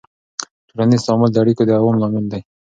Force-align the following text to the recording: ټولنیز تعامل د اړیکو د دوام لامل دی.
ټولنیز 0.67 1.01
تعامل 1.05 1.29
د 1.31 1.37
اړیکو 1.43 1.63
د 1.65 1.69
دوام 1.77 1.95
لامل 2.01 2.25
دی. 2.31 2.41